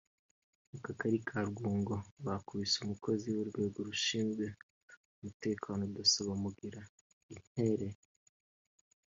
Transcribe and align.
mu 0.69 0.77
kagari 0.85 1.17
ka 1.27 1.39
Rwungo 1.49 1.95
bakubise 2.25 2.75
umukozi 2.79 3.25
w’urwego 3.35 3.77
rushinzwe 3.87 4.45
umutekano 5.17 5.81
(Dasso) 5.95 6.19
bamugira 6.29 6.81
intere 7.33 7.87